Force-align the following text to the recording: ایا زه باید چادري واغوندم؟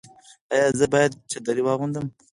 ایا 0.53 0.67
زه 0.79 0.85
باید 0.93 1.11
چادري 1.31 1.61
واغوندم؟ 1.63 2.05